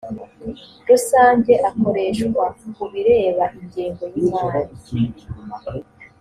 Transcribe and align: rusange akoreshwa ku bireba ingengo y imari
rusange 0.87 1.53
akoreshwa 1.69 2.45
ku 2.75 2.83
bireba 2.91 3.45
ingengo 3.59 4.03
y 4.13 4.17
imari 4.25 4.73